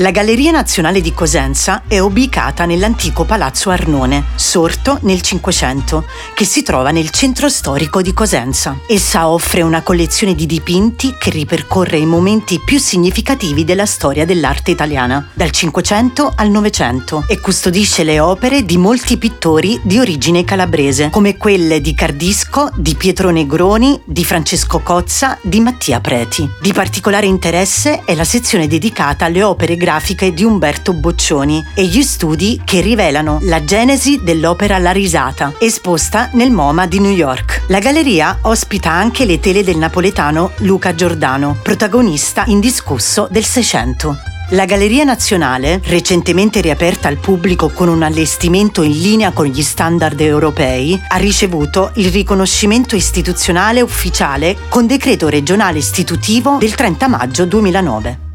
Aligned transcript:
La 0.00 0.10
Galleria 0.10 0.50
Nazionale 0.50 1.00
di 1.00 1.14
Cosenza 1.14 1.84
è 1.88 1.98
ubicata 2.00 2.66
nell'antico 2.66 3.24
Palazzo 3.24 3.70
Arnone, 3.70 4.24
sorto 4.34 4.98
nel 5.04 5.22
Cinquecento, 5.22 6.04
che 6.34 6.44
si 6.44 6.62
trova 6.62 6.90
nel 6.90 7.08
centro 7.08 7.48
storico 7.48 8.02
di 8.02 8.12
Cosenza. 8.12 8.78
Essa 8.86 9.26
offre 9.26 9.62
una 9.62 9.80
collezione 9.80 10.34
di 10.34 10.44
dipinti 10.44 11.14
che 11.18 11.30
ripercorre 11.30 11.96
i 11.96 12.04
momenti 12.04 12.60
più 12.62 12.78
significativi 12.78 13.64
della 13.64 13.86
storia 13.86 14.26
dell'arte 14.26 14.70
italiana, 14.70 15.30
dal 15.32 15.50
Cinquecento 15.50 16.30
al 16.36 16.50
Novecento, 16.50 17.24
e 17.26 17.40
custodisce 17.40 18.04
le 18.04 18.20
opere 18.20 18.66
di 18.66 18.76
molti 18.76 19.16
pittori 19.16 19.80
di 19.82 19.98
origine 19.98 20.44
calabrese, 20.44 21.08
come 21.08 21.38
quelle 21.38 21.80
di 21.80 21.94
Cardisco, 21.94 22.68
di 22.74 22.94
Pietro 22.96 23.30
Negroni, 23.30 23.98
di 24.04 24.26
Francesco 24.26 24.80
Cozza, 24.80 25.38
di 25.40 25.60
Mattia 25.60 26.00
Preti. 26.00 26.46
Di 26.60 26.74
particolare 26.74 27.24
interesse 27.24 28.02
è 28.04 28.14
la 28.14 28.24
sezione 28.24 28.66
dedicata 28.66 29.24
alle 29.24 29.42
opere 29.42 29.74
grafiche 29.86 30.34
di 30.34 30.42
Umberto 30.42 30.94
Boccioni 30.94 31.64
e 31.72 31.84
gli 31.84 32.02
studi 32.02 32.60
che 32.64 32.80
rivelano 32.80 33.38
la 33.42 33.62
genesi 33.62 34.18
dell'opera 34.20 34.78
La 34.78 34.90
risata, 34.90 35.52
esposta 35.60 36.28
nel 36.32 36.50
MoMA 36.50 36.88
di 36.88 36.98
New 36.98 37.12
York. 37.12 37.62
La 37.68 37.78
galleria 37.78 38.38
ospita 38.42 38.90
anche 38.90 39.24
le 39.24 39.38
tele 39.38 39.62
del 39.62 39.76
napoletano 39.76 40.50
Luca 40.58 40.92
Giordano, 40.96 41.56
protagonista 41.62 42.42
indiscusso 42.46 43.28
del 43.30 43.44
Seicento. 43.44 44.16
La 44.50 44.64
Galleria 44.64 45.04
Nazionale, 45.04 45.80
recentemente 45.84 46.60
riaperta 46.60 47.06
al 47.06 47.18
pubblico 47.18 47.68
con 47.68 47.86
un 47.86 48.02
allestimento 48.02 48.82
in 48.82 48.90
linea 48.92 49.30
con 49.30 49.46
gli 49.46 49.62
standard 49.62 50.20
europei, 50.20 51.00
ha 51.08 51.16
ricevuto 51.16 51.92
il 51.94 52.10
riconoscimento 52.10 52.96
istituzionale 52.96 53.82
ufficiale 53.82 54.56
con 54.68 54.88
decreto 54.88 55.28
regionale 55.28 55.78
istitutivo 55.78 56.56
del 56.58 56.74
30 56.74 57.06
maggio 57.06 57.44
2009. 57.44 58.25